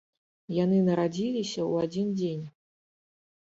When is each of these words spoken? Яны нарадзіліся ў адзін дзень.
Яны 0.63 0.79
нарадзіліся 0.87 1.59
ў 1.71 1.89
адзін 1.89 2.07
дзень. 2.17 2.43